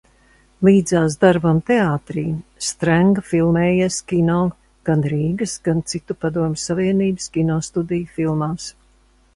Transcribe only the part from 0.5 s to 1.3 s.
Līdzās